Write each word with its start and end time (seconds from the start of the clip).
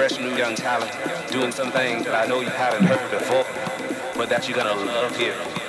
fresh 0.00 0.18
new 0.18 0.34
young 0.34 0.54
talent 0.54 0.90
doing 1.30 1.52
some 1.52 1.70
things 1.70 2.06
that 2.06 2.14
I 2.14 2.26
know 2.26 2.40
you 2.40 2.48
haven't 2.48 2.86
heard 2.86 3.10
before, 3.10 3.44
but 4.16 4.30
that 4.30 4.48
you're 4.48 4.56
gonna 4.56 4.72
love 4.72 5.14
here. 5.14 5.59